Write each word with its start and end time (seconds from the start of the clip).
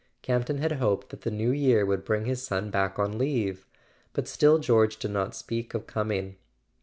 Camp 0.23 0.45
ton 0.47 0.57
had 0.57 0.71
hoped 0.71 1.09
that 1.09 1.21
the 1.21 1.29
New 1.29 1.51
Year 1.51 1.85
would 1.85 2.03
bring 2.03 2.25
his 2.25 2.41
son 2.41 2.71
back 2.71 2.97
on 2.97 3.19
leave; 3.19 3.67
but 4.13 4.27
still 4.27 4.57
George 4.57 4.97
did 4.97 5.11
not 5.11 5.35
speak 5.35 5.75
of 5.75 5.85
com¬ 5.85 6.11
ing. 6.11 6.37